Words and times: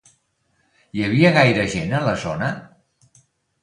Hi 0.95 1.05
havia 1.09 1.33
gaire 1.37 1.69
gent 1.77 1.95
a 2.01 2.03
la 2.09 2.19
zona? 2.27 2.53